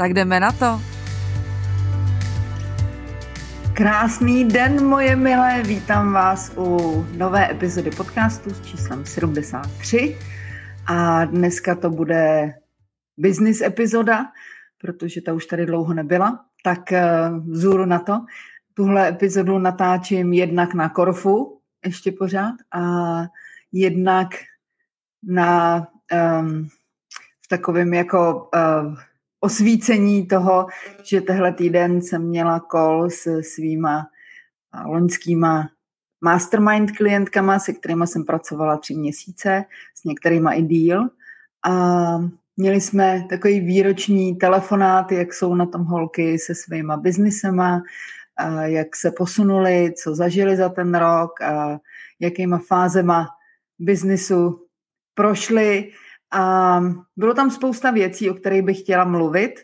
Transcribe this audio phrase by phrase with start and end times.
[0.00, 0.80] Tak jdeme na to.
[3.74, 10.18] Krásný den, moje milé, vítám vás u nové epizody podcastu s číslem 73
[10.86, 12.54] a dneska to bude
[13.16, 14.24] business epizoda,
[14.78, 18.20] protože ta už tady dlouho nebyla, tak eh, vzůru na to.
[18.74, 22.82] Tuhle epizodu natáčím jednak na Korfu, ještě pořád, a
[23.72, 24.28] jednak
[25.22, 25.86] na
[26.40, 26.68] um,
[27.44, 28.94] v takovém jako uh,
[29.40, 30.66] osvícení toho,
[31.04, 34.06] že tehle týden jsem měla call s svýma
[34.86, 35.68] loňskýma
[36.20, 39.64] mastermind klientkama, se kterými jsem pracovala tři měsíce,
[39.94, 41.08] s některýma i díl.
[41.64, 41.72] A
[42.56, 47.82] měli jsme takový výroční telefonát, jak jsou na tom holky se svýma biznisema,
[48.62, 51.80] jak se posunuli, co zažili za ten rok, a
[52.20, 53.28] jakýma fázema
[53.78, 54.66] biznisu
[55.14, 55.92] prošli
[56.30, 56.80] a
[57.16, 59.54] bylo tam spousta věcí, o kterých bych chtěla mluvit,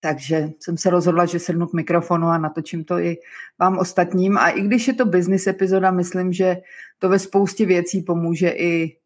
[0.00, 3.16] takže jsem se rozhodla, že sednu k mikrofonu a natočím to i
[3.58, 4.38] vám ostatním.
[4.38, 6.56] A i když je to business epizoda, myslím, že
[6.98, 8.96] to ve spoustě věcí pomůže i,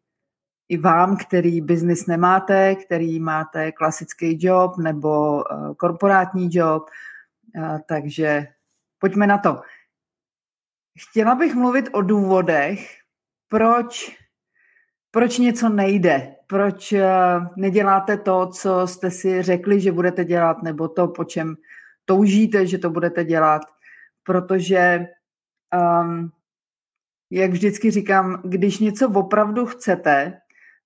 [0.69, 6.83] i vám, který business nemáte, který máte klasický job nebo uh, korporátní job.
[7.55, 8.47] Uh, takže
[8.99, 9.61] pojďme na to.
[10.99, 12.97] Chtěla bych mluvit o důvodech,
[13.47, 14.17] proč,
[15.11, 17.05] proč něco nejde, proč eh,
[17.57, 21.55] neděláte to, co jste si řekli, že budete dělat, nebo to, po čem
[22.05, 23.61] toužíte, že to budete dělat.
[24.23, 25.07] Protože,
[26.01, 26.31] um,
[27.31, 30.33] jak vždycky říkám, když něco opravdu chcete,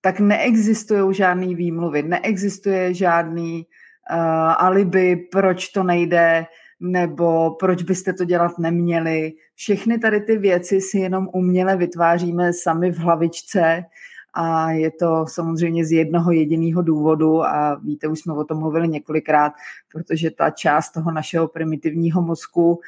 [0.01, 3.67] tak neexistují žádný výmluvy, neexistuje žádný
[4.11, 4.17] uh,
[4.57, 6.45] alibi, proč to nejde,
[6.79, 9.33] nebo proč byste to dělat neměli.
[9.55, 13.83] Všechny tady ty věci si jenom uměle vytváříme sami v hlavičce
[14.33, 18.87] a je to samozřejmě z jednoho jediného důvodu a víte, už jsme o tom mluvili
[18.87, 19.53] několikrát,
[19.91, 22.79] protože ta část toho našeho primitivního mozku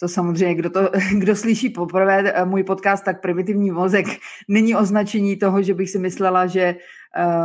[0.00, 4.06] to samozřejmě, kdo, to, kdo slyší poprvé eh, můj podcast, tak primitivní mozek
[4.48, 6.74] není označení toho, že bych si myslela, že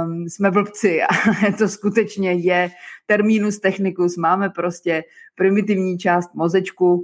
[0.06, 1.02] um, jsme blbci.
[1.04, 2.70] A to skutečně je
[3.06, 4.18] terminus technicus.
[4.18, 5.04] Máme prostě
[5.36, 7.04] primitivní část mozečku, uh,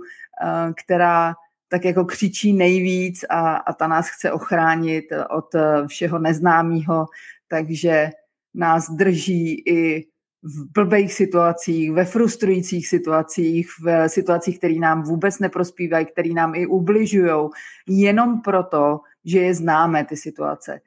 [0.86, 1.34] která
[1.70, 7.06] tak jako křičí nejvíc a, a ta nás chce ochránit od eh, všeho neznámého,
[7.48, 8.10] takže
[8.54, 10.06] nás drží i
[10.44, 16.66] v blbých situacích, ve frustrujících situacích, v situacích, které nám vůbec neprospívají, které nám i
[16.66, 17.50] ubližují,
[17.88, 20.82] jenom proto, že je známe ty situace.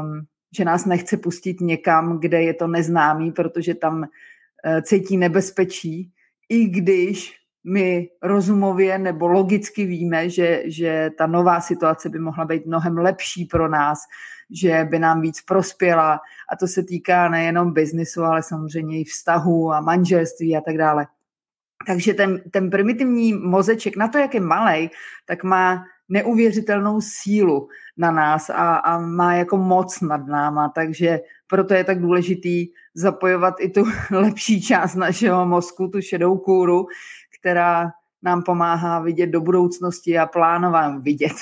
[0.00, 6.12] Um, že nás nechce pustit někam, kde je to neznámý, protože tam uh, cítí nebezpečí,
[6.48, 12.66] i když my rozumově nebo logicky víme, že, že ta nová situace by mohla být
[12.66, 13.98] mnohem lepší pro nás,
[14.50, 16.20] že by nám víc prospěla
[16.52, 21.06] a to se týká nejenom biznisu, ale samozřejmě i vztahu a manželství a tak dále.
[21.86, 24.90] Takže ten, ten primitivní mozeček, na to, jak je malý,
[25.26, 31.74] tak má neuvěřitelnou sílu na nás a, a má jako moc nad náma, takže proto
[31.74, 36.86] je tak důležitý zapojovat i tu lepší část našeho mozku, tu šedou kůru,
[37.40, 37.90] která
[38.22, 41.32] nám pomáhá vidět do budoucnosti a plánovat, vidět,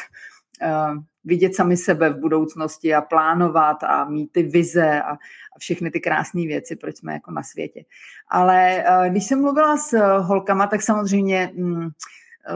[0.63, 5.91] uh, vidět sami sebe v budoucnosti a plánovat a mít ty vize a, a všechny
[5.91, 7.85] ty krásné věci, proč jsme jako na světě.
[8.29, 11.91] Ale uh, když jsem mluvila s holkama, tak samozřejmě um,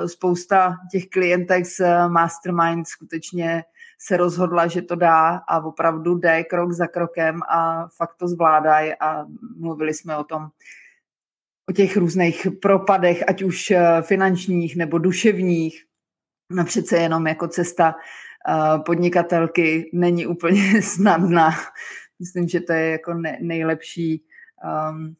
[0.06, 3.64] spousta těch klientek z Mastermind skutečně
[3.98, 8.94] se rozhodla, že to dá a opravdu jde krok za krokem a fakt to zvládají
[9.00, 9.26] a
[9.56, 10.48] mluvili jsme o tom,
[11.72, 15.84] těch různých propadech, ať už eh, finančních nebo duševních.
[16.50, 17.94] No přece jenom jako cesta
[18.48, 21.50] eh, podnikatelky není úplně snadná.
[22.18, 24.24] Myslím, že to je jako nejlepší
[24.90, 25.16] um,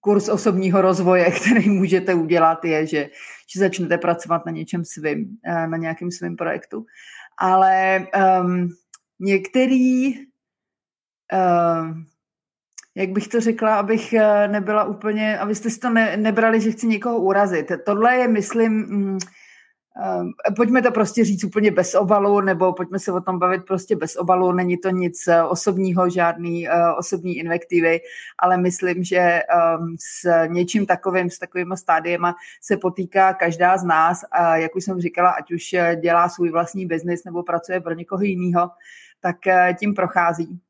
[0.00, 3.10] kurz osobního rozvoje, který můžete udělat, je, že,
[3.52, 6.86] že začnete pracovat na něčem svým, eh, na nějakém svém projektu.
[7.38, 8.06] Ale
[8.42, 8.68] um,
[9.20, 12.06] některý um,
[12.98, 16.86] jak bych to řekla, abych eh, nebyla úplně, abyste si to ne, nebrali, že chci
[16.86, 17.72] někoho urazit.
[17.86, 19.18] Tohle je, myslím, mm,
[20.18, 23.96] Uh, pojďme to prostě říct úplně bez obalu, nebo pojďme se o tom bavit prostě
[23.96, 24.52] bez obalu.
[24.52, 26.68] Není to nic uh, osobního, žádný
[26.98, 28.00] osobní invektivy,
[28.38, 29.40] ale myslím, že
[29.78, 34.84] um, s něčím takovým, s takovými stádiema se potýká každá z nás a jak už
[34.84, 38.70] jsem říkala, ať už dělá svůj vlastní biznis nebo pracuje pro někoho jiného,
[39.20, 39.36] tak
[39.78, 40.60] tím prochází.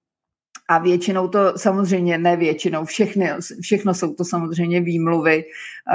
[0.69, 3.31] A většinou to samozřejmě, ne většinou, všechny,
[3.61, 5.45] všechno jsou to samozřejmě výmluvy,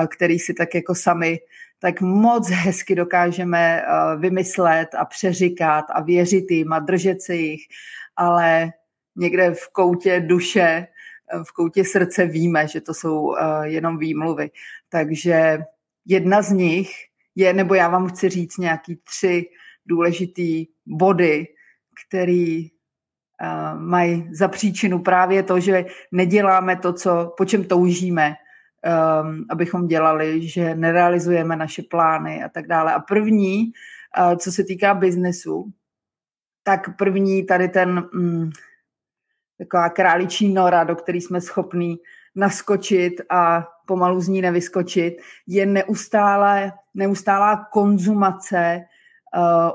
[0.09, 1.39] které si tak jako sami
[1.79, 3.83] tak moc hezky dokážeme
[4.19, 7.61] vymyslet a přeříkat a věřit jim a držet se jich,
[8.15, 8.71] ale
[9.15, 10.87] někde v koutě duše,
[11.43, 14.49] v koutě srdce víme, že to jsou jenom výmluvy.
[14.89, 15.59] Takže
[16.05, 16.89] jedna z nich
[17.35, 19.45] je, nebo já vám chci říct nějaký tři
[19.85, 21.47] důležitý body,
[22.07, 22.69] který
[23.77, 28.33] mají za příčinu právě to, že neděláme to, co, po čem toužíme,
[29.23, 32.93] um, abychom dělali, že nerealizujeme naše plány a tak dále.
[32.93, 33.71] A první,
[34.19, 35.71] uh, co se týká biznesu,
[36.63, 38.49] tak první tady ten um,
[39.57, 41.97] taková králičí nora, do který jsme schopní
[42.35, 45.13] naskočit a pomalu z ní nevyskočit,
[45.47, 48.85] je neustále, neustálá konzumace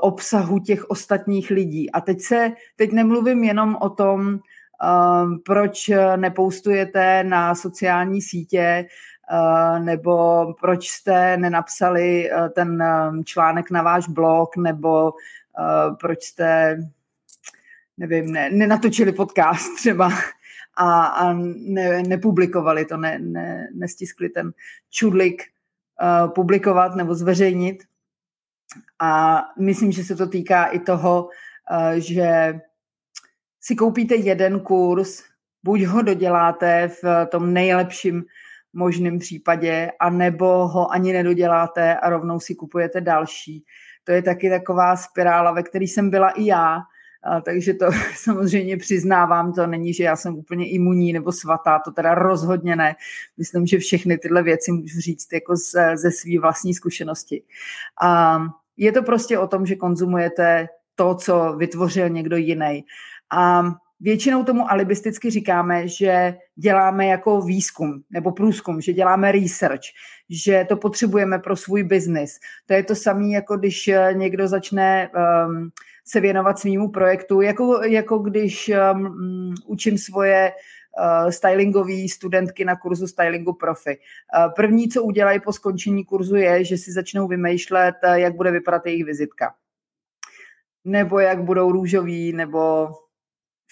[0.00, 1.92] obsahu těch ostatních lidí.
[1.92, 8.86] A teď se, teď nemluvím jenom o tom, uh, proč nepoustujete na sociální sítě,
[9.32, 12.84] uh, nebo proč jste nenapsali ten
[13.24, 15.12] článek na váš blog, nebo
[16.00, 16.78] proč jste
[17.98, 20.10] nevím, ne, nenatočili podcast třeba
[20.76, 24.52] a, a ne, nepublikovali to, ne, ne, nestiskli ten
[24.90, 25.42] čudlik
[26.34, 27.84] publikovat nebo zveřejnit.
[29.00, 32.60] A myslím, že se to týká i toho, uh, že
[33.60, 35.22] si koupíte jeden kurz,
[35.62, 38.24] buď ho doděláte v tom nejlepším
[38.72, 43.64] možném případě, anebo ho ani nedoděláte a rovnou si kupujete další.
[44.04, 46.78] To je taky taková spirála, ve které jsem byla i já,
[47.28, 47.86] a, takže to
[48.16, 52.96] samozřejmě přiznávám, to není, že já jsem úplně imunní nebo svatá, to teda rozhodně ne.
[53.36, 57.42] Myslím, že všechny tyhle věci můžu říct jako ze, ze své vlastní zkušenosti.
[58.02, 58.38] A
[58.76, 62.84] je to prostě o tom, že konzumujete to, co vytvořil někdo jiný.
[63.30, 63.62] A
[64.00, 69.82] většinou tomu alibisticky říkáme, že děláme jako výzkum nebo průzkum, že děláme research,
[70.30, 72.38] že to potřebujeme pro svůj biznis.
[72.66, 75.10] To je to samé, jako když někdo začne
[75.46, 75.70] um,
[76.04, 83.06] se věnovat svýmu projektu, jako, jako když um, učím svoje uh, stylingové studentky na kurzu
[83.06, 83.98] Stylingu Profi.
[83.98, 88.86] Uh, první, co udělají po skončení kurzu, je, že si začnou vymýšlet, jak bude vypadat
[88.86, 89.54] jejich vizitka.
[90.84, 92.88] Nebo jak budou růžoví, nebo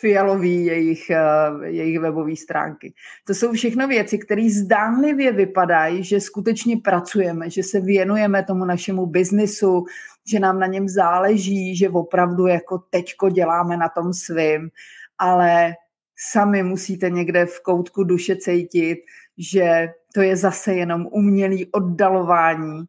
[0.01, 2.95] fialový jejich, uh, jejich webové stránky.
[3.25, 9.07] To jsou všechno věci, které zdánlivě vypadají, že skutečně pracujeme, že se věnujeme tomu našemu
[9.07, 9.85] biznisu,
[10.27, 14.71] že nám na něm záleží, že opravdu jako teďko děláme na tom svým,
[15.19, 15.75] ale
[16.17, 18.99] sami musíte někde v koutku duše cítit,
[19.39, 22.85] že to je zase jenom umělý oddalování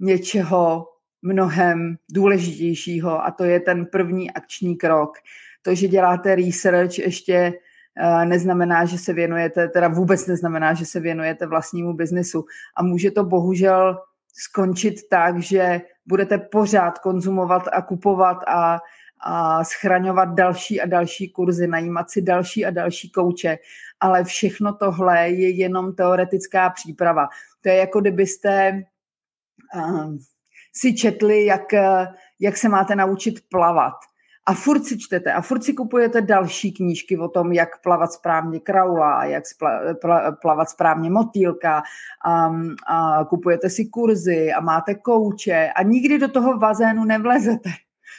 [0.00, 0.88] něčeho
[1.22, 5.18] mnohem důležitějšího a to je ten první akční krok.
[5.66, 7.52] To, že děláte research, ještě
[7.98, 12.44] eh, neznamená, že se věnujete, teda vůbec neznamená, že se věnujete vlastnímu biznesu.
[12.76, 13.98] A může to bohužel
[14.32, 18.78] skončit tak, že budete pořád konzumovat a kupovat a,
[19.20, 23.58] a schraňovat další a další kurzy, najímat si další a další kouče,
[24.00, 27.28] ale všechno tohle je jenom teoretická příprava.
[27.60, 28.82] To je jako kdybyste
[29.74, 30.14] uh,
[30.72, 31.72] si četli, jak,
[32.40, 33.94] jak se máte naučit plavat
[34.46, 38.60] a furt si čtete a furt si kupujete další knížky o tom, jak plavat správně
[38.60, 39.44] kraula, jak
[40.40, 41.82] plavat správně motýlka
[42.24, 42.50] a,
[42.86, 47.70] a kupujete si kurzy a máte kouče a nikdy do toho bazénu nevlezete.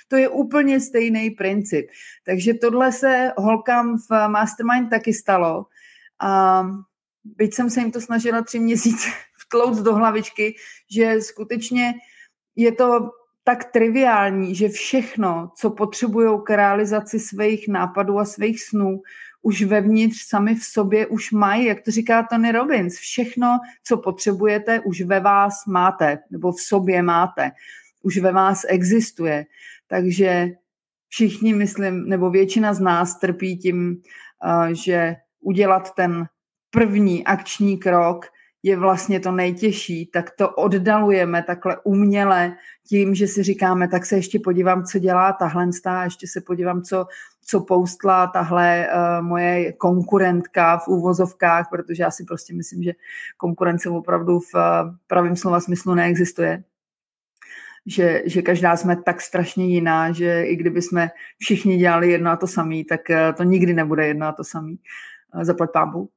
[0.08, 1.88] To je úplně stejný princip.
[2.26, 5.66] Takže tohle se holkám v Mastermind taky stalo.
[6.20, 6.64] A
[7.24, 9.08] byť jsem se jim to snažila tři měsíce
[9.40, 10.56] vtlouct do hlavičky,
[10.92, 11.94] že skutečně
[12.56, 13.12] je to
[13.48, 19.02] tak triviální, že všechno, co potřebují k realizaci svých nápadů a svých snů,
[19.42, 24.80] už vevnitř sami v sobě už mají, jak to říká Tony Robbins, všechno, co potřebujete,
[24.80, 27.52] už ve vás máte, nebo v sobě máte,
[28.04, 29.46] už ve vás existuje.
[29.88, 30.48] Takže
[31.08, 34.02] všichni, myslím, nebo většina z nás trpí tím,
[34.72, 36.26] že udělat ten
[36.70, 38.26] první akční krok
[38.68, 42.56] je vlastně to nejtěžší, tak to oddalujeme takhle uměle
[42.88, 46.82] tím, že si říkáme, tak se ještě podívám, co dělá tahle a ještě se podívám,
[46.82, 47.08] co,
[47.46, 52.94] co poustla tahle uh, moje konkurentka v úvozovkách, protože já si prostě myslím, že
[53.38, 54.62] konkurence opravdu v uh,
[55.08, 56.64] pravém slova smyslu neexistuje.
[57.88, 61.10] že, že každá jsme tak strašně jiná, že i kdyby jsme
[61.40, 64.76] všichni dělali jedno a to samé, tak eh, to nikdy nebude jedno a to samé.
[65.42, 66.10] Zaplať pámbu.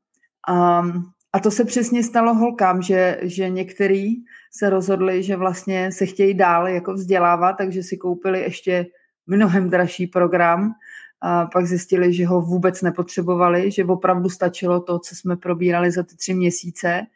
[0.48, 0.82] A,
[1.32, 4.14] a to se přesně stalo holkám, že, že některý
[4.52, 8.86] se rozhodli, že vlastně se chtějí dál jako vzdělávat, takže si koupili ještě
[9.26, 10.74] mnohem dražší program,
[11.20, 16.02] a pak zjistili, že ho vůbec nepotřebovali, že opravdu stačilo to, co jsme probírali za
[16.02, 17.06] ty tři měsíce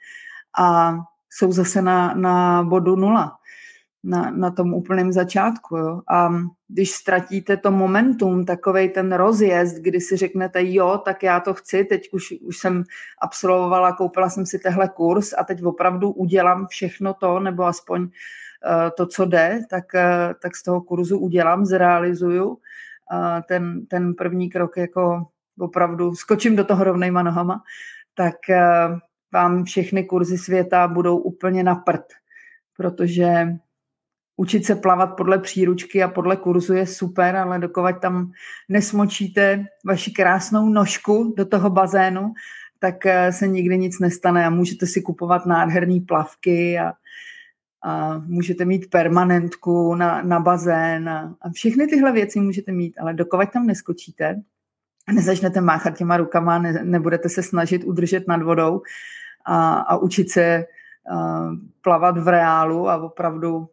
[0.59, 0.95] a
[1.31, 3.37] jsou zase na, na bodu nula,
[4.05, 5.77] na, na tom úplném začátku.
[5.77, 6.01] Jo.
[6.11, 6.33] A
[6.69, 11.85] když ztratíte to momentum, takový ten rozjezd, kdy si řeknete, jo, tak já to chci,
[11.85, 12.85] teď už, už jsem
[13.23, 18.09] absolvovala, koupila jsem si tehle kurz a teď opravdu udělám všechno to, nebo aspoň uh,
[18.97, 22.57] to, co jde, tak, uh, tak z toho kurzu udělám, zrealizuju uh,
[23.49, 25.27] ten, ten první krok jako
[25.59, 27.63] opravdu skočím do toho rovnejma nohama,
[28.15, 28.99] tak uh,
[29.33, 32.05] vám všechny kurzy světa budou úplně na prd,
[32.77, 33.47] protože
[34.37, 38.33] učit se plavat podle příručky a podle kurzu je super, ale dokovat tam
[38.69, 42.33] nesmočíte vaši krásnou nožku do toho bazénu,
[42.79, 46.93] tak eh, se nikdy nic nestane a můžete si kupovat nádherné plavky a,
[47.83, 53.15] a můžete mít permanentku na, na bazén a, a všechny tyhle věci můžete mít, ale
[53.15, 54.43] dokovat tam neskočíte.
[55.09, 58.83] A nezačnete máchat těma rukama, ne, nebudete se snažit udržet nad vodou
[59.47, 60.65] a, a učit se
[61.11, 63.69] uh, plavat v reálu a opravdu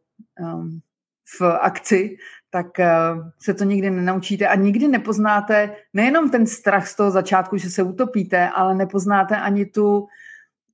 [1.40, 2.18] v akci,
[2.50, 7.58] tak uh, se to nikdy nenaučíte a nikdy nepoznáte nejenom ten strach z toho začátku,
[7.58, 10.08] že se utopíte, ale nepoznáte ani tu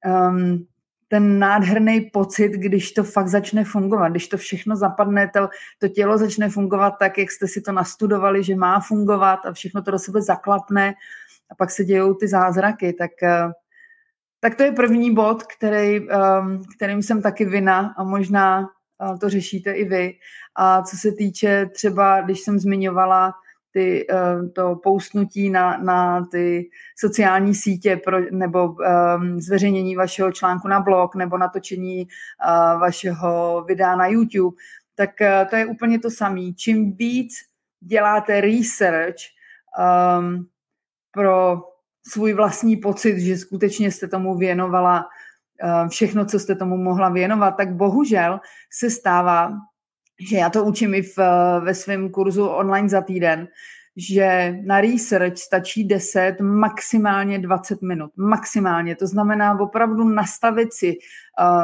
[0.05, 0.65] um,
[1.07, 6.17] ten nádherný pocit, když to fakt začne fungovat, když to všechno zapadne, to, to tělo
[6.17, 9.99] začne fungovat tak, jak jste si to nastudovali, že má fungovat a všechno to do
[9.99, 10.93] sebe zaklapne
[11.51, 13.51] a pak se dějou ty zázraky, tak uh,
[14.39, 18.69] tak to je první bod, který, um, kterým jsem taky vina a možná
[19.21, 20.13] to řešíte i vy.
[20.55, 23.33] A co se týče třeba, když jsem zmiňovala
[23.71, 30.67] ty, uh, to poustnutí na, na ty sociální sítě pro, nebo um, zveřejnění vašeho článku
[30.67, 34.57] na blog nebo natočení uh, vašeho videa na YouTube,
[34.95, 36.53] tak uh, to je úplně to samé.
[36.55, 37.33] Čím víc
[37.79, 39.17] děláte research
[40.19, 40.47] um,
[41.11, 41.61] pro
[42.07, 45.16] svůj vlastní pocit, že skutečně jste tomu věnovala eh,
[45.89, 48.39] všechno, co jste tomu mohla věnovat, tak bohužel
[48.71, 49.53] se stává,
[50.29, 53.47] že já to učím i v, eh, ve svém kurzu online za týden,
[53.97, 58.11] že na research stačí 10, maximálně 20 minut.
[58.17, 58.95] Maximálně.
[58.95, 60.97] To znamená opravdu nastavit si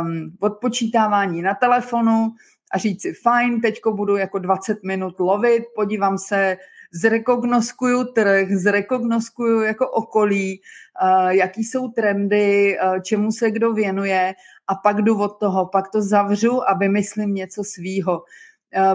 [0.02, 2.34] um, odpočítávání na telefonu
[2.74, 6.58] a říct si, fajn, teďko budu jako 20 minut lovit, podívám se
[6.94, 10.62] zrekognoskuju trh, zrekognoskuju jako okolí,
[11.30, 14.34] jaký jsou trendy, čemu se kdo věnuje
[14.68, 18.24] a pak jdu od toho, pak to zavřu a vymyslím něco svýho.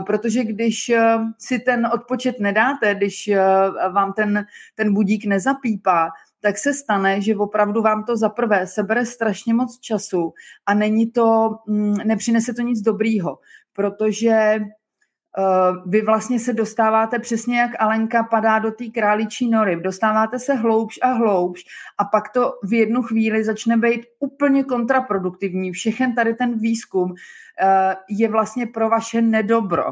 [0.06, 0.92] Protože když
[1.38, 3.30] si ten odpočet nedáte, když
[3.92, 6.08] vám ten, ten budík nezapípá,
[6.40, 10.32] tak se stane, že opravdu vám to za prvé sebere strašně moc času
[10.66, 13.38] a není to, mm, nepřinese to nic dobrýho,
[13.72, 14.60] protože
[15.86, 20.98] vy vlastně se dostáváte přesně jak Alenka padá do té králičí nory, dostáváte se hloubš
[21.02, 21.64] a hloubš
[21.98, 25.72] a pak to v jednu chvíli začne být úplně kontraproduktivní.
[25.72, 27.14] Všechen tady ten výzkum
[27.60, 29.84] eh, je vlastně pro vaše nedobro.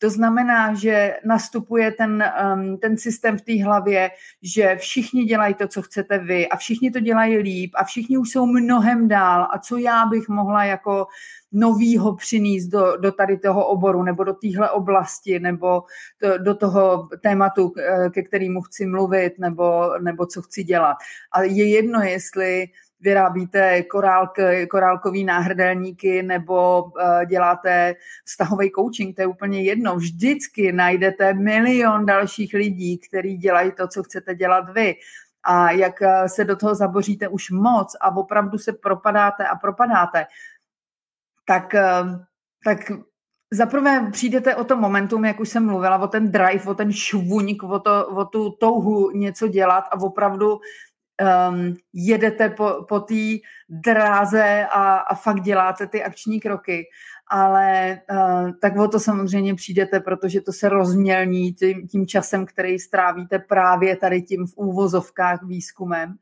[0.00, 4.10] To znamená, že nastupuje ten, um, ten systém v té hlavě,
[4.42, 8.30] že všichni dělají to, co chcete vy a všichni to dělají líp a všichni už
[8.30, 11.06] jsou mnohem dál a co já bych mohla jako
[11.52, 15.82] novýho přinést do, do tady toho oboru nebo do téhle oblasti nebo
[16.18, 17.72] to, do toho tématu,
[18.10, 20.96] ke kterému chci mluvit nebo, nebo co chci dělat.
[21.32, 22.66] A je jedno, jestli
[23.00, 24.36] vyrábíte korálk,
[24.70, 26.92] korálkový náhrdelníky nebo uh,
[27.28, 29.96] děláte vztahový coaching, to je úplně jedno.
[29.96, 34.94] Vždycky najdete milion dalších lidí, kteří dělají to, co chcete dělat vy.
[35.44, 40.26] A jak eh, se do toho zaboříte už moc a opravdu se propadáte a propadáte,
[41.46, 42.20] tak, uh,
[42.64, 42.78] tak
[43.52, 47.62] Zaprvé přijdete o to momentum, jak už jsem mluvila, o ten drive, o ten švuňk,
[47.62, 50.60] o, to, o tu touhu něco dělat a opravdu
[51.20, 56.84] um, jedete po, po té dráze a, a fakt děláte ty akční kroky,
[57.26, 62.78] ale uh, tak o to samozřejmě přijdete, protože to se rozmělní tím, tím časem, který
[62.78, 66.14] strávíte právě tady tím v úvozovkách výzkumem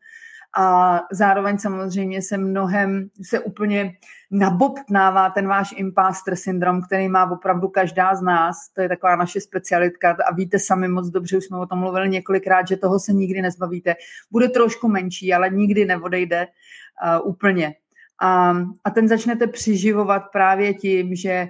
[0.59, 3.95] a zároveň samozřejmě se mnohem, se úplně
[4.31, 9.41] nabobtnává ten váš imposter syndrom, který má opravdu každá z nás, to je taková naše
[9.41, 13.13] specialitka a víte sami moc dobře, už jsme o tom mluvili několikrát, že toho se
[13.13, 13.95] nikdy nezbavíte.
[14.31, 17.75] Bude trošku menší, ale nikdy neodejde uh, úplně.
[18.21, 21.49] A, a ten začnete přiživovat právě tím, že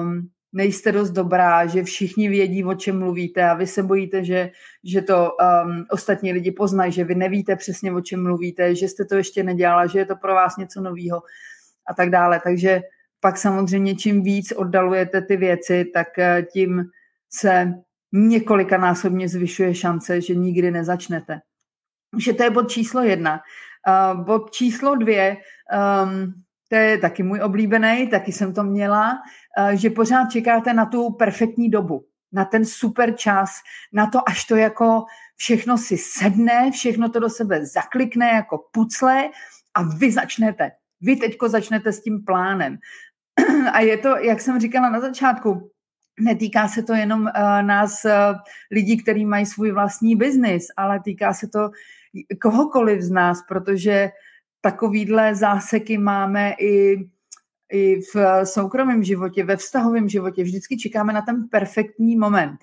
[0.00, 4.50] um, nejste dost dobrá, že všichni vědí, o čem mluvíte a vy se bojíte, že,
[4.84, 5.30] že to
[5.64, 9.42] um, ostatní lidi poznají, že vy nevíte přesně, o čem mluvíte, že jste to ještě
[9.42, 11.22] nedělala, že je to pro vás něco nového
[11.88, 12.40] a tak dále.
[12.44, 12.80] Takže
[13.20, 16.84] pak samozřejmě čím víc oddalujete ty věci, tak eh, tím
[17.30, 17.72] se
[18.12, 21.40] několikanásobně zvyšuje šance, že nikdy nezačnete.
[22.10, 23.40] Takže to je bod číslo jedna.
[23.88, 25.36] Uh, bod číslo dvě,
[26.04, 26.34] um,
[26.68, 29.18] to je taky můj oblíbený, taky jsem to měla,
[29.58, 33.50] uh, že pořád čekáte na tu perfektní dobu, na ten super čas,
[33.92, 35.04] na to, až to jako
[35.36, 39.30] všechno si sedne, všechno to do sebe zaklikne jako pucle
[39.74, 40.70] a vy začnete.
[41.00, 42.78] Vy teďko začnete s tím plánem.
[43.72, 45.70] A je to, jak jsem říkala na začátku,
[46.20, 48.10] netýká se to jenom uh, nás, uh,
[48.70, 51.70] lidí, kteří mají svůj vlastní biznis, ale týká se to
[52.42, 54.10] kohokoliv z nás, protože
[54.60, 56.96] takovýhle záseky máme i,
[57.72, 60.42] i v soukromém životě, ve vztahovém životě.
[60.42, 62.58] Vždycky čekáme na ten perfektní moment.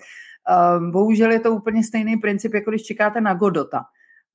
[0.78, 3.82] Uh, bohužel je to úplně stejný princip, jako když čekáte na Godota.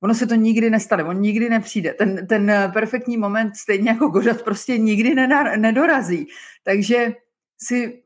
[0.02, 1.94] Ono se to nikdy nestane, on nikdy nepřijde.
[1.94, 5.14] Ten, ten perfektní moment, stejně jako Godot, prostě nikdy
[5.56, 6.26] nedorazí.
[6.64, 7.14] Takže
[7.58, 8.02] si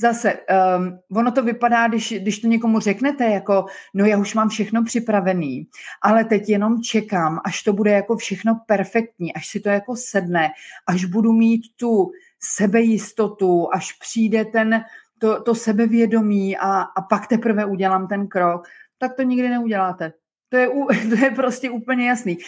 [0.00, 0.38] zase,
[0.78, 4.84] um, ono to vypadá, když, když to někomu řeknete, jako, no já už mám všechno
[4.84, 5.66] připravený,
[6.02, 10.50] ale teď jenom čekám, až to bude jako všechno perfektní, až si to jako sedne,
[10.86, 14.84] až budu mít tu sebejistotu, až přijde ten,
[15.18, 20.12] to, to sebevědomí a, a pak teprve udělám ten krok, tak to nikdy neuděláte.
[20.48, 20.68] To je,
[21.10, 22.38] to je prostě úplně jasný.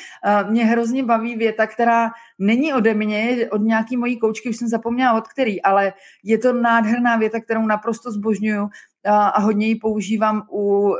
[0.49, 5.13] Mě hrozně baví věta, která není ode mě, od nějaký mojí koučky, už jsem zapomněla
[5.13, 5.93] od který, ale
[6.25, 8.69] je to nádherná věta, kterou naprosto zbožňuju
[9.05, 10.95] a, hodně ji používám u,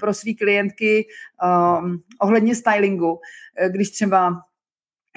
[0.00, 1.06] pro své klientky
[1.42, 3.20] um, ohledně stylingu,
[3.68, 4.42] když třeba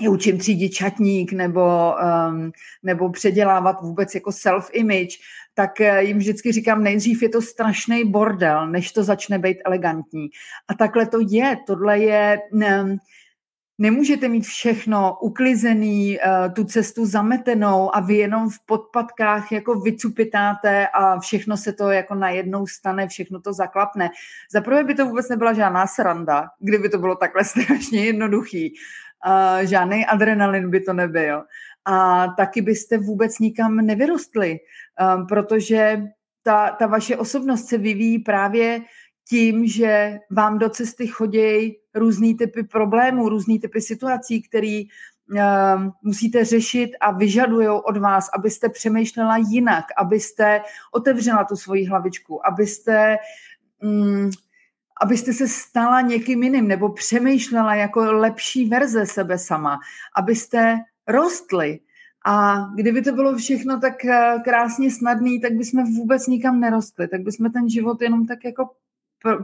[0.02, 1.96] je učím třídit čatník nebo,
[2.30, 2.52] um,
[2.84, 5.20] nebo předělávat vůbec jako self-image,
[5.54, 10.30] tak eh, jim vždycky říkám, nejdřív je to strašný bordel, než to začne být elegantní.
[10.68, 11.58] A takhle to je.
[11.68, 12.40] Tohle je...
[12.54, 12.98] Ne,
[13.82, 20.88] nemůžete mít všechno uklizený, eh, tu cestu zametenou a vy jenom v podpatkách jako vycupitáte
[20.88, 24.10] a všechno se to jako najednou stane, všechno to zaklapne.
[24.52, 28.74] Zaprvé by to vůbec nebyla žádná sranda, kdyby to bylo takhle strašně jednoduchý.
[29.26, 31.44] Uh, žádný adrenalin by to nebyl
[31.86, 34.60] a taky byste vůbec nikam nevyrostli,
[35.16, 36.04] um, protože
[36.44, 38.82] ta, ta vaše osobnost se vyvíjí právě
[39.30, 44.82] tím, že vám do cesty chodí různý typy problémů, různý typy situací, které
[45.30, 52.48] um, musíte řešit a vyžadují od vás, abyste přemýšlela jinak, abyste otevřela tu svoji hlavičku,
[52.48, 53.18] abyste
[53.84, 54.30] um,
[55.02, 59.80] abyste se stala někým jiným nebo přemýšlela jako lepší verze sebe sama,
[60.16, 60.80] abyste
[61.12, 61.80] rostli.
[62.26, 67.08] A kdyby to bylo všechno tak eh, krásně snadný, tak bychom vůbec nikam nerostli.
[67.08, 68.70] Tak bychom ten život jenom tak jako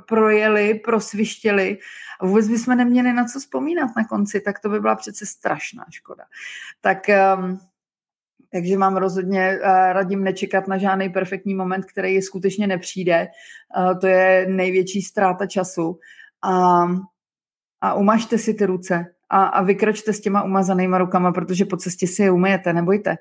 [0.07, 1.77] projeli, prosvištěli
[2.19, 5.85] a vůbec bychom neměli na co vzpomínat na konci, tak to by byla přece strašná
[5.89, 6.23] škoda.
[6.81, 6.97] Tak
[7.37, 7.59] um,
[8.51, 13.27] takže mám rozhodně, uh, radím nečekat na žádný perfektní moment, který skutečně nepřijde.
[13.77, 15.99] Uh, to je největší ztráta času.
[16.43, 16.83] A,
[17.81, 22.07] a umažte si ty ruce a, a vykročte s těma umazanýma rukama, protože po cestě
[22.07, 23.15] si je umyjete, nebojte.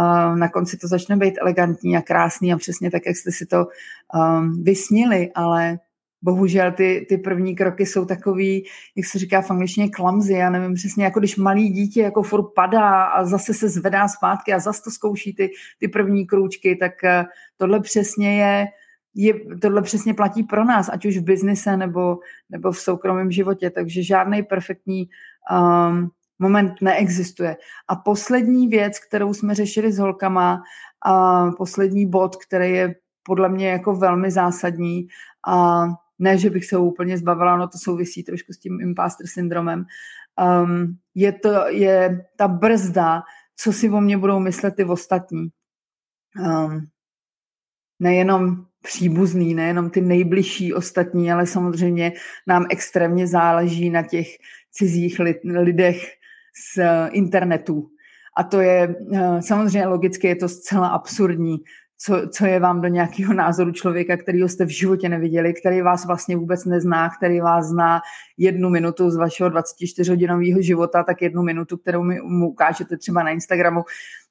[0.00, 3.46] Uh, na konci to začne být elegantní a krásný a přesně tak, jak jste si
[3.46, 3.66] to
[4.14, 5.78] um, vysnili, ale
[6.22, 8.64] bohužel ty, ty první kroky jsou takový,
[8.96, 12.54] jak se říká v angličtině clumsy, já nevím přesně, jako když malý dítě jako furt
[12.54, 16.92] padá a zase se zvedá zpátky a zase to zkouší ty, ty první krůčky, tak
[17.04, 17.24] uh,
[17.56, 18.66] tohle přesně je
[19.14, 22.18] je, tohle přesně platí pro nás, ať už v biznise nebo,
[22.50, 25.08] nebo v soukromém životě, takže žádný perfektní
[25.50, 27.56] um, moment neexistuje.
[27.88, 30.62] A poslední věc, kterou jsme řešili s holkama,
[31.04, 35.08] a poslední bod, který je podle mě jako velmi zásadní
[35.46, 35.86] a
[36.18, 39.86] ne, že bych se ho úplně zbavila, no to souvisí trošku s tím imposter syndromem,
[40.62, 43.22] um, je, to, je ta brzda,
[43.56, 45.48] co si o mě budou myslet ty ostatní.
[46.40, 46.88] Um,
[48.00, 52.12] nejenom příbuzný, nejenom ty nejbližší ostatní, ale samozřejmě
[52.46, 54.26] nám extrémně záleží na těch
[54.72, 56.12] cizích lidech
[56.74, 57.90] z internetu.
[58.36, 61.56] A to je eh, samozřejmě logicky, je to zcela absurdní,
[62.00, 66.06] co, co je vám do nějakého názoru člověka, kterýho jste v životě neviděli, který vás
[66.06, 68.00] vlastně vůbec nezná, který vás zná
[68.36, 73.30] jednu minutu z vašeho 24-hodinového života, tak jednu minutu, kterou mi mu ukážete třeba na
[73.30, 73.84] Instagramu,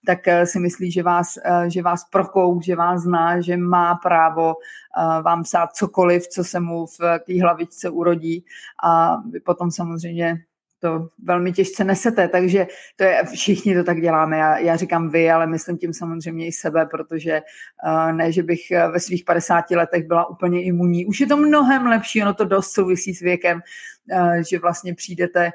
[0.06, 3.96] tak eh, si myslí, že vás, eh, že vás prokou, že vás zná, že má
[3.96, 8.46] právo eh, vám psát cokoliv, co se mu v té hlavičce urodí.
[8.84, 10.44] A vy potom samozřejmě
[10.80, 14.38] to velmi těžce nesete, takže to je, všichni to tak děláme.
[14.38, 17.42] Já, já říkám vy, ale myslím tím samozřejmě i sebe, protože
[17.88, 18.60] uh, ne, že bych
[18.92, 21.06] ve svých 50 letech byla úplně imunní.
[21.06, 23.62] Už je to mnohem lepší, ono to dost souvisí s věkem,
[24.14, 25.52] uh, že vlastně přijdete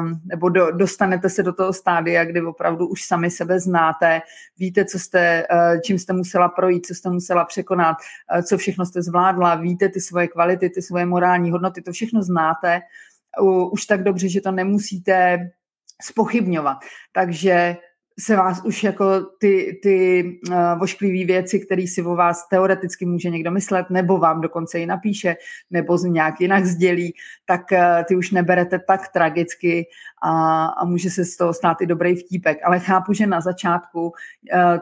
[0.00, 4.20] um, nebo do, dostanete se do toho stádia, kdy opravdu už sami sebe znáte,
[4.58, 7.96] víte, co jste, uh, čím jste musela projít, co jste musela překonat,
[8.34, 12.22] uh, co všechno jste zvládla, víte ty svoje kvality, ty svoje morální hodnoty, to všechno
[12.22, 12.80] znáte
[13.72, 15.38] už tak dobře, že to nemusíte
[16.02, 16.78] spochybňovat.
[17.12, 17.76] Takže
[18.20, 23.30] se vás už jako ty, ty uh, vošklivé věci, které si o vás teoreticky může
[23.30, 25.36] někdo myslet, nebo vám dokonce i napíše,
[25.70, 27.14] nebo z nějak jinak sdělí,
[27.46, 29.86] tak uh, ty už neberete tak tragicky
[30.22, 32.58] a, a může se z toho stát i dobrý vtípek.
[32.64, 34.12] Ale chápu, že na začátku uh,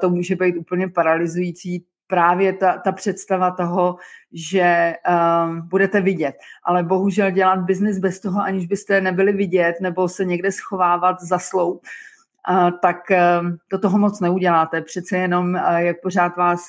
[0.00, 3.96] to může být úplně paralyzující právě ta, ta představa toho,
[4.32, 6.34] že um, budete vidět.
[6.64, 11.38] Ale bohužel dělat biznis bez toho, aniž byste nebyli vidět nebo se někde schovávat za
[11.38, 14.82] slou, uh, tak um, do toho moc neuděláte.
[14.82, 16.60] Přece jenom, uh, jak pořád vás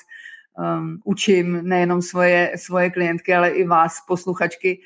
[0.58, 4.80] um, učím, nejenom svoje, svoje klientky, ale i vás, posluchačky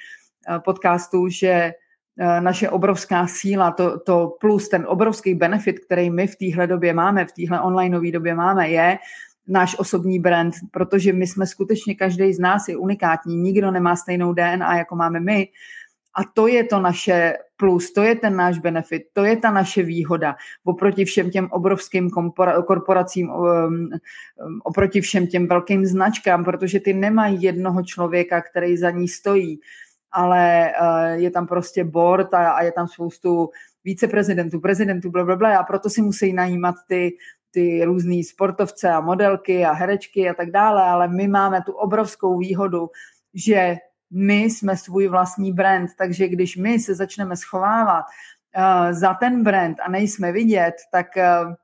[0.48, 1.72] uh, podcastu, že
[2.20, 6.92] uh, naše obrovská síla, to, to plus ten obrovský benefit, který my v téhle době
[6.92, 8.98] máme, v téhle onlineové době máme, je,
[9.48, 14.32] náš osobní brand, protože my jsme skutečně, každý z nás je unikátní, nikdo nemá stejnou
[14.32, 15.48] DNA, jako máme my.
[16.14, 19.82] A to je to naše plus, to je ten náš benefit, to je ta naše
[19.82, 22.10] výhoda oproti všem těm obrovským
[22.66, 23.90] korporacím, um, um,
[24.64, 29.60] oproti všem těm velkým značkám, protože ty nemají jednoho člověka, který za ní stojí,
[30.12, 33.50] ale uh, je tam prostě board a, je tam spoustu
[33.84, 37.16] víceprezidentů, prezidentů, blablabla, a proto si musí najímat ty
[37.52, 42.38] ty různý sportovce a modelky a herečky a tak dále, ale my máme tu obrovskou
[42.38, 42.90] výhodu,
[43.34, 43.76] že
[44.10, 49.76] my jsme svůj vlastní brand, takže když my se začneme schovávat uh, za ten brand
[49.80, 51.54] a nejsme vidět, tak uh,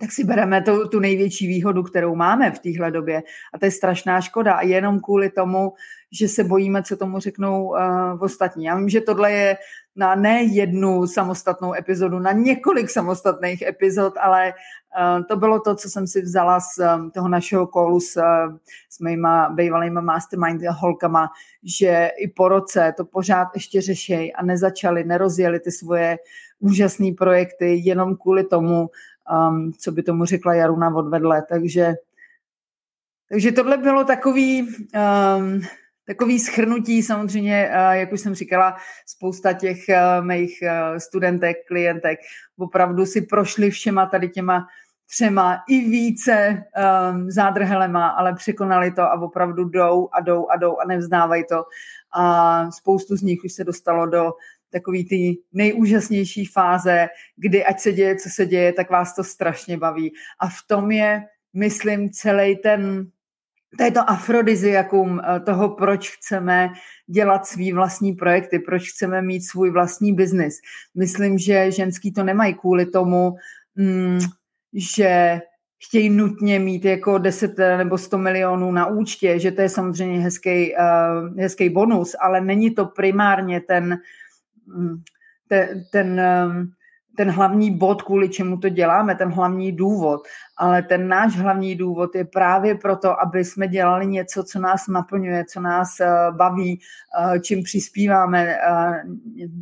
[0.00, 3.22] tak si bereme tu, tu největší výhodu, kterou máme v téhle době.
[3.54, 4.52] A to je strašná škoda.
[4.52, 5.72] A jenom kvůli tomu,
[6.12, 7.76] že se bojíme, co tomu řeknou uh,
[8.20, 8.64] ostatní.
[8.64, 9.56] Já vím, že tohle je
[9.96, 15.90] na ne jednu samostatnou epizodu, na několik samostatných epizod, ale uh, to bylo to, co
[15.90, 18.56] jsem si vzala z um, toho našeho kolu s, uh,
[18.90, 21.28] s mýma bývalýma mastermind holkama,
[21.62, 26.18] že i po roce to pořád ještě řešejí a nezačali, nerozjeli ty svoje
[26.60, 28.90] úžasné projekty jenom kvůli tomu,
[29.30, 31.42] um, co by tomu řekla Jaruna odvedle.
[31.48, 31.94] Takže,
[33.28, 35.60] takže tohle bylo takový, um,
[36.06, 42.18] takový schrnutí samozřejmě, uh, jak už jsem říkala, spousta těch uh, mých uh, studentek, klientek
[42.58, 44.66] opravdu si prošli všema tady těma
[45.10, 46.64] třema i více
[47.12, 51.64] um, zádrhelema, ale překonali to a opravdu jdou a jdou a jdou a nevzdávají to.
[52.12, 54.32] A spoustu z nich už se dostalo do
[54.70, 59.78] takový ty nejúžasnější fáze, kdy ať se děje, co se děje, tak vás to strašně
[59.78, 60.12] baví.
[60.40, 61.22] A v tom je,
[61.54, 63.06] myslím, celý ten,
[63.78, 66.68] to je to afrodiziakum eh, toho, proč chceme
[67.06, 70.60] dělat svý vlastní projekty, proč chceme mít svůj vlastní biznis.
[70.94, 73.34] Myslím, že ženský to nemají kvůli tomu,
[73.76, 74.18] mm,
[74.74, 75.40] že
[75.84, 80.74] chtějí nutně mít jako 10 nebo 100 milionů na účtě, že to je samozřejmě hezký,
[80.74, 83.98] uh, hezký bonus, ale není to primárně ten,
[85.48, 86.72] ten, ten, um,
[87.16, 90.20] ten hlavní bod, kvůli čemu to děláme, ten hlavní důvod.
[90.58, 95.44] Ale ten náš hlavní důvod je právě proto, aby jsme dělali něco, co nás naplňuje,
[95.44, 96.80] co nás uh, baví,
[97.20, 98.94] uh, čím přispíváme uh,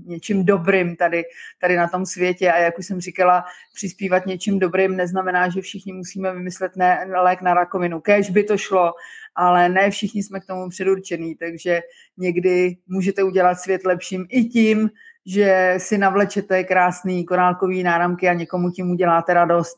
[0.06, 1.24] něčím dobrým tady,
[1.60, 2.52] tady na tom světě.
[2.52, 7.42] A jak už jsem říkala, přispívat něčím dobrým neznamená, že všichni musíme vymyslet ne, lék
[7.42, 8.00] na rakovinu.
[8.00, 8.92] Kéž by to šlo,
[9.38, 11.80] ale ne všichni jsme k tomu předurčení, takže
[12.16, 14.90] někdy můžete udělat svět lepším i tím,
[15.26, 19.76] že si navlečete krásný korálkový náramky a někomu tím uděláte radost,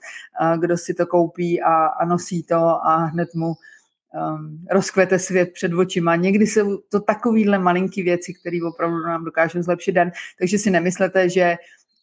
[0.61, 3.55] kdo si to koupí a, a nosí to a hned mu um,
[4.71, 6.17] rozkvete svět před očima.
[6.17, 11.29] Někdy jsou to takovýhle malinký věci, které opravdu nám dokážou zlepšit den, takže si nemyslete,
[11.29, 11.57] že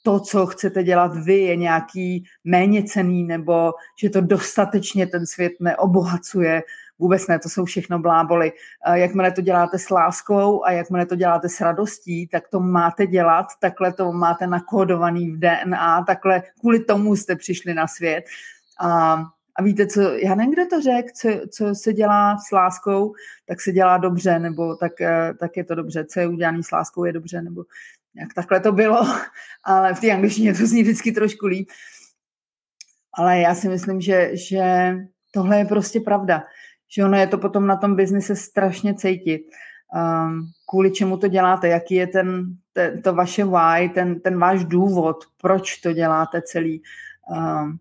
[0.03, 5.53] to, co chcete dělat vy, je nějaký méně cený nebo že to dostatečně ten svět
[5.59, 6.63] neobohacuje.
[6.99, 8.51] Vůbec ne, to jsou všechno bláboli.
[8.93, 13.45] Jakmile to děláte s láskou a jakmile to děláte s radostí, tak to máte dělat,
[13.60, 18.23] takhle to máte nakódovaný v DNA, takhle kvůli tomu jste přišli na svět.
[18.79, 19.23] A,
[19.55, 23.13] a víte, co, já nevím, kdo to řekl, co, co se dělá s láskou,
[23.45, 26.71] tak se dělá dobře, nebo tak, eh, tak je to dobře, co je udělaný s
[26.71, 27.63] láskou je dobře, nebo
[28.15, 29.07] jak takhle to bylo,
[29.63, 31.69] ale v té angličtině to zní vždycky trošku líp.
[33.13, 34.95] Ale já si myslím, že, že
[35.31, 36.43] tohle je prostě pravda
[36.88, 39.41] že ono je to potom na tom biznise strašně cítit.
[39.95, 44.65] Um, kvůli čemu to děláte, jaký je ten, te, to vaše why, ten, ten váš
[44.65, 46.82] důvod, proč to děláte celý.
[47.30, 47.78] Um,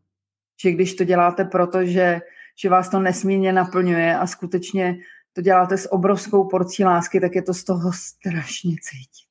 [0.63, 2.21] že když to děláte proto, že,
[2.59, 4.97] že vás to nesmírně naplňuje a skutečně
[5.33, 9.27] to děláte s obrovskou porcí lásky, tak je to z toho strašně cítit.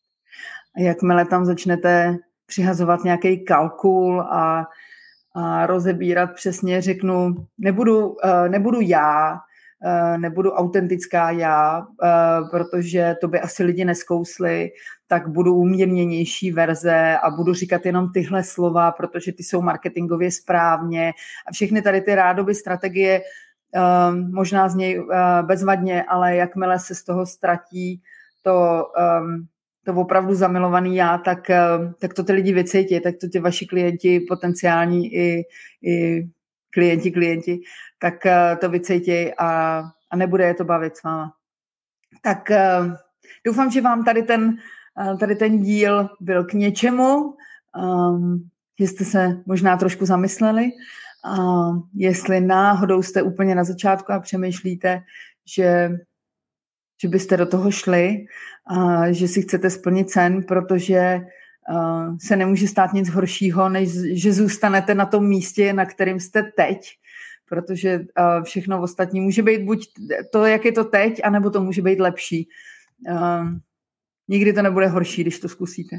[0.78, 4.68] A jakmile tam začnete přihazovat nějaký kalkul a,
[5.36, 8.18] a rozebírat přesně, řeknu, nebudu, uh,
[8.50, 9.40] nebudu já,
[10.18, 14.70] nebudu autentická já, uh, protože to by asi lidi neskousli,
[15.08, 21.14] tak budu umírněnější verze a budu říkat jenom tyhle slova, protože ty jsou marketingově správně
[21.48, 25.04] a všechny tady ty rádoby strategie um, možná z něj
[25.42, 28.02] bezvadně, ale jakmile se z toho ztratí
[28.42, 28.86] to,
[29.86, 31.52] to opravdu zamilovaný já, tak,
[32.00, 35.44] tak to ty lidi vycítí, tak to ty vaši klienti potenciální i,
[35.84, 36.26] i
[36.76, 37.60] klienti, klienti,
[38.00, 41.34] tak uh, to vycítí a, a nebude je to bavit s váma.
[42.22, 42.94] Tak uh,
[43.46, 44.58] doufám, že vám tady ten
[45.20, 47.36] tady ten díl byl k něčemu,
[47.76, 50.70] um, že jste se možná trošku zamysleli.
[51.26, 51.38] A
[51.94, 55.02] jestli náhodou jste úplně na začátku a přemýšlíte,
[55.56, 55.92] že,
[57.02, 58.26] že byste do toho šli,
[58.68, 61.20] a že si chcete splnit sen, protože
[62.21, 63.89] se nemůže stát nic horšího, než
[64.21, 66.97] že zůstanete na tom místě, na kterým jste teď,
[67.49, 69.88] protože uh, všechno ostatní může být buď
[70.32, 72.47] to, jak je to teď, anebo to může být lepší.
[73.10, 73.47] Uh,
[74.28, 75.95] Nikdy to nebude horší, když to zkusíte.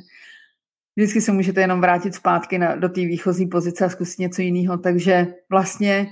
[0.97, 4.79] Vždycky se můžete jenom vrátit zpátky na, do té výchozí pozice a zkusit něco jiného.
[4.79, 6.07] Takže vlastně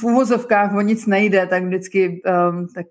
[0.00, 2.86] v úvozovkách o nic nejde, tak vždycky um, tak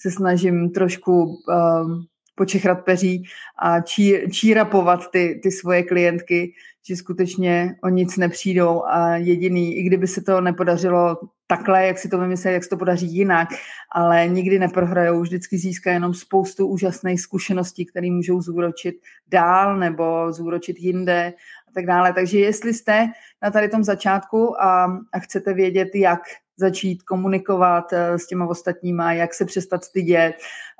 [0.00, 2.06] se snažím trošku um,
[2.38, 3.24] počechrat peří
[3.58, 6.52] a čí, čírapovat ty, ty svoje klientky,
[6.88, 12.08] že skutečně o nic nepřijdou a jediný, i kdyby se to nepodařilo takhle, jak si
[12.08, 13.48] to vymysleli, jak se to podaří jinak,
[13.92, 18.94] ale nikdy neprohrajou, vždycky získají jenom spoustu úžasných zkušeností, které můžou zúročit
[19.28, 21.32] dál nebo zúročit jinde
[21.68, 22.12] a tak dále.
[22.12, 23.08] Takže jestli jste
[23.42, 26.20] na tady tom začátku a, a chcete vědět, jak
[26.58, 30.34] začít komunikovat eh, s těma ostatníma, jak se přestat stydět,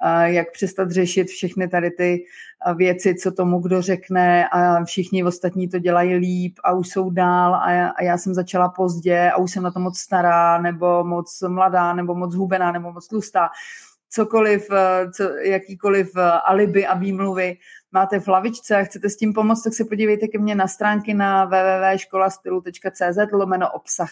[0.05, 2.25] eh, jak přestat řešit všechny tady ty
[2.67, 7.11] eh, věci, co tomu kdo řekne a všichni ostatní to dělají líp a už jsou
[7.11, 10.61] dál a já, a já jsem začala pozdě a už jsem na to moc stará
[10.61, 13.49] nebo moc mladá nebo moc hubená nebo moc tlustá.
[14.11, 14.69] Cokoliv,
[15.13, 16.13] co, jakýkoliv
[16.45, 17.57] alibi a výmluvy
[17.93, 21.15] máte v lavičce a chcete s tím pomoct, tak se podívejte ke mně na stránky
[21.15, 24.11] na www.školastylu.cz lomeno obsah.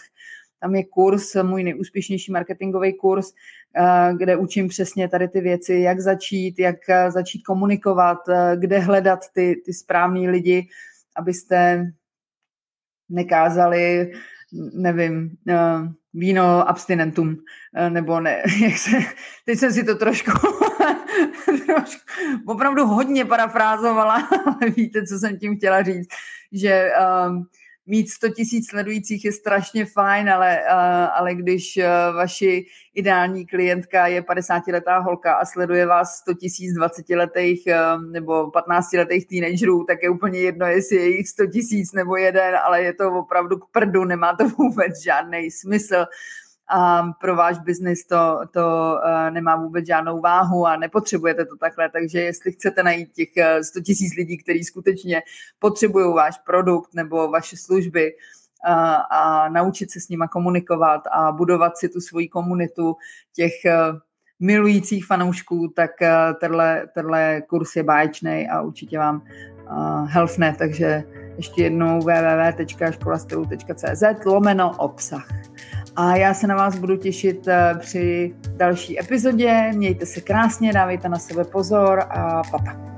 [0.59, 3.33] Tam je kurz, můj nejúspěšnější marketingový kurz,
[3.75, 8.79] eh, kde učím přesně tady ty věci, jak začít, jak eh, začít komunikovat, eh, kde
[8.79, 10.67] hledat ty, ty správní lidi,
[11.15, 11.85] abyste
[13.09, 14.11] nekázali,
[14.73, 15.37] nevím,
[16.13, 17.37] víno abstinentum,
[17.89, 18.91] nebo ne, jak se,
[19.45, 20.31] teď jsem si to trošku,
[21.65, 21.99] trošku
[22.47, 26.07] opravdu hodně parafrázovala, ale víte, co jsem tím chtěla říct,
[26.51, 26.91] že
[27.27, 27.47] um,
[27.87, 30.65] mít 100 tisíc sledujících je strašně fajn, ale,
[31.07, 31.79] ale když
[32.15, 37.63] vaši ideální klientka je 50-letá holka a sleduje vás 100 tisíc 20-letých
[38.11, 42.83] nebo 15-letých teenagerů, tak je úplně jedno, jestli je jich 100 tisíc nebo jeden, ale
[42.83, 46.05] je to opravdu k prdu, nemá to vůbec žádný smysl
[46.69, 51.89] a pro váš biznis to, to uh, nemá vůbec žádnou váhu a nepotřebujete to takhle,
[51.89, 53.29] takže jestli chcete najít těch
[53.61, 55.21] 100 eh, tisíc lidí, kteří skutečně
[55.59, 58.11] potřebují váš produkt nebo vaše služby,
[58.65, 62.95] a, eh, a naučit se s nima komunikovat a budovat si tu svoji komunitu
[63.33, 63.53] těch
[64.39, 65.91] milujících fanoušků, tak
[66.39, 69.21] tenhle, tenhle kurz je báječný a určitě vám
[69.69, 71.03] uh, helfne, takže
[71.37, 75.27] ještě jednou www.školastylu.cz lomeno obsah.
[75.99, 79.71] A já se na vás budu těšit eh, při další epizodě.
[79.75, 82.96] Mějte se krásně, dávejte na sebe pozor a papa.